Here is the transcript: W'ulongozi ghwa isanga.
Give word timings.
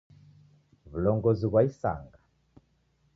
W'ulongozi 0.89 1.47
ghwa 1.49 1.61
isanga. 1.69 2.19